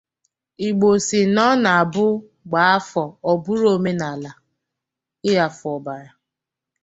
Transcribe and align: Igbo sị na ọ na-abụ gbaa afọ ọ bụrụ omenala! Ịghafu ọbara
Igbo 0.67 0.89
sị 1.05 1.19
na 1.35 1.41
ọ 1.51 1.53
na-abụ 1.63 2.05
gbaa 2.49 2.71
afọ 2.77 3.03
ọ 3.29 3.31
bụrụ 3.43 3.67
omenala! 3.75 4.31
Ịghafu 5.29 5.65
ọbara 5.77 6.09